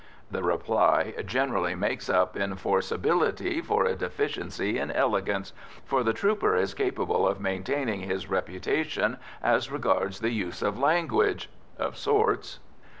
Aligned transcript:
The 0.31 0.41
reply 0.41 1.13
generally 1.27 1.75
makes 1.75 2.09
up 2.09 2.35
in 2.35 2.55
forcibility 2.55 3.61
for 3.61 3.85
a 3.85 3.93
deficiency 3.93 4.79
in 4.79 4.89
elegance, 4.89 5.53
for 5.85 6.01
the 6.01 6.11
trooper 6.11 6.55
is 6.55 6.73
capable 6.73 7.27
of 7.27 7.39
maintaining 7.39 7.99
his 7.99 8.27
reputation 8.27 9.17
as 9.43 9.71
regards 9.71 10.21
the 10.21 10.31
use 10.31 10.63
of 10.63 10.79
language 10.79 11.51
of 11.77 11.97
sorts. 11.97 12.57